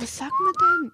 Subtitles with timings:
[0.00, 0.92] Was sagt man denn?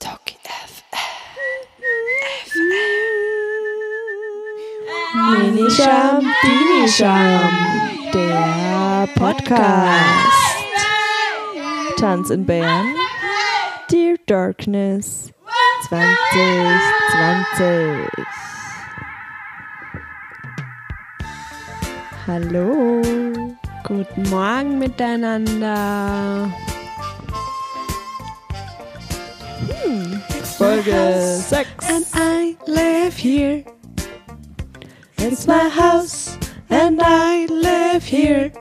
[0.00, 0.36] Talkie
[5.30, 7.50] Minischam, Dinischam,
[8.14, 10.56] der Podcast.
[11.98, 12.94] Tanz in Bern,
[13.90, 15.30] Dear Darkness
[15.88, 18.08] 2020.
[22.30, 23.02] Hallo.
[23.82, 26.48] Guten Morgen miteinander.
[30.56, 31.66] Folge 6.
[31.88, 33.64] And I live here.
[35.16, 36.38] It's my house
[36.68, 38.52] and I live here.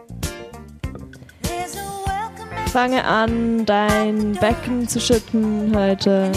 [2.73, 6.31] Fange an, dein Becken zu schütten heute.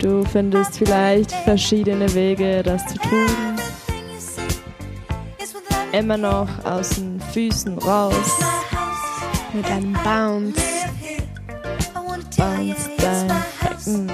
[0.00, 3.28] Du findest vielleicht verschiedene Wege, das zu tun.
[5.92, 8.14] Immer noch aus den Füßen raus.
[9.52, 10.58] Mit einem Bounce.
[12.36, 13.28] Bounce dein
[13.60, 14.10] Becken.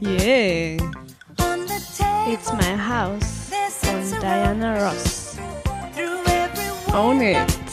[0.00, 0.76] Yeah.
[2.26, 3.50] It's my house.
[3.80, 5.36] Von Diana Ross.
[6.92, 7.63] Own it.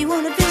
[0.00, 0.49] You wanna drop